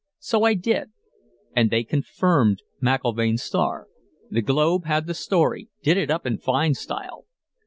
So 0.17 0.41
I 0.45 0.55
did, 0.55 0.89
and 1.55 1.69
they 1.69 1.83
confirmed 1.83 2.63
McIlvaine's 2.81 3.43
Star. 3.43 3.85
The 4.31 4.41
Globe 4.41 4.85
had 4.85 5.05
the 5.05 5.13
story, 5.13 5.69
did 5.83 5.95
it 5.95 6.09
up 6.09 6.25
in 6.25 6.39
fine 6.39 6.73
style. 6.73 7.25